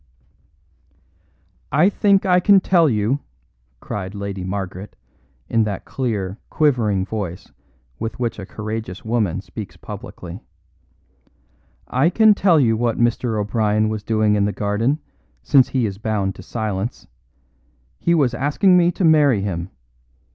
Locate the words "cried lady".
3.81-4.43